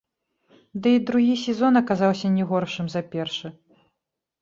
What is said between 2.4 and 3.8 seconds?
не горшым за першы.